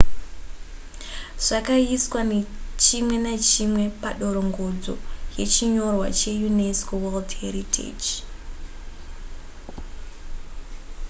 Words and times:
zvakaiswa 1.45 2.21
chimwe 2.83 3.15
nechimwe 3.25 3.83
padorongodzo 4.01 4.93
yechinyorwa 5.37 6.07
cheunesco 6.19 6.93
world 7.03 7.29
heritage 7.41 8.09